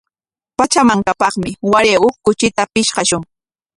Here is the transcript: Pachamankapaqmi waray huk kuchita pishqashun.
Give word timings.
Pachamankapaqmi 0.57 1.49
waray 1.71 1.97
huk 2.01 2.15
kuchita 2.25 2.63
pishqashun. 2.73 3.23